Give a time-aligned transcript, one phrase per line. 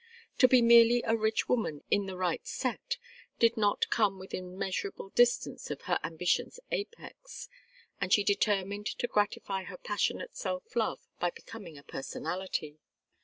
[0.39, 2.97] To be merely a rich woman in the right set
[3.37, 7.47] did not come within measurable distance of her ambition's apex,
[8.01, 12.79] and she determined to gratify her passionate self love by becoming a personality.